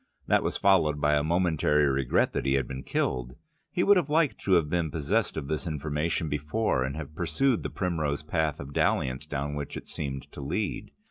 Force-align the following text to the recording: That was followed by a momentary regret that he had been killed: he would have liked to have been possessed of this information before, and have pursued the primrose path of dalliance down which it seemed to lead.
That 0.25 0.41
was 0.41 0.57
followed 0.57 0.99
by 0.99 1.13
a 1.13 1.21
momentary 1.23 1.85
regret 1.85 2.33
that 2.33 2.47
he 2.47 2.53
had 2.55 2.67
been 2.67 2.81
killed: 2.81 3.35
he 3.71 3.83
would 3.83 3.97
have 3.97 4.09
liked 4.09 4.39
to 4.39 4.53
have 4.53 4.67
been 4.67 4.89
possessed 4.89 5.37
of 5.37 5.47
this 5.47 5.67
information 5.67 6.27
before, 6.27 6.83
and 6.83 6.95
have 6.95 7.13
pursued 7.13 7.61
the 7.61 7.69
primrose 7.69 8.23
path 8.23 8.59
of 8.59 8.73
dalliance 8.73 9.27
down 9.27 9.53
which 9.53 9.77
it 9.77 9.87
seemed 9.87 10.23
to 10.31 10.41
lead. 10.41 10.89